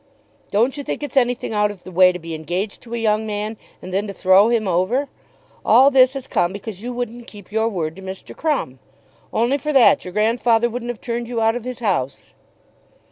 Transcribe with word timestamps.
"Don't 0.49 0.77
you 0.77 0.83
think 0.83 1.03
it's 1.03 1.15
anything 1.15 1.53
out 1.53 1.69
of 1.69 1.83
the 1.83 1.91
way 1.91 2.11
to 2.11 2.17
be 2.17 2.33
engaged 2.33 2.81
to 2.81 2.95
a 2.95 2.97
young 2.97 3.27
man 3.27 3.55
and 3.83 3.93
then 3.93 4.07
to 4.07 4.13
throw 4.13 4.49
him 4.49 4.67
over? 4.67 5.09
All 5.63 5.91
this 5.91 6.13
has 6.13 6.25
come 6.25 6.51
because 6.51 6.81
you 6.81 6.91
wouldn't 6.91 7.27
keep 7.27 7.51
your 7.51 7.69
word 7.69 7.95
to 7.97 8.01
Mr. 8.01 8.35
Crumb. 8.35 8.79
Only 9.31 9.59
for 9.59 9.71
that 9.71 10.03
your 10.03 10.11
grandfather 10.11 10.71
wouldn't 10.71 10.89
have 10.89 11.01
turned 11.01 11.27
you 11.29 11.39
out 11.39 11.55
of 11.55 11.65
his 11.65 11.81
house." 11.81 12.33